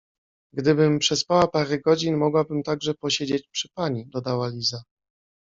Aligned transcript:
—Gdybym 0.57 0.99
przespała 0.99 1.47
parę 1.47 1.79
godzin, 1.79 2.17
mogłabym 2.17 2.63
także 2.63 2.93
posiedzieć 2.93 3.47
przy 3.51 3.69
pani— 3.69 4.07
dodała 4.13 4.47
Liza. 4.47 4.83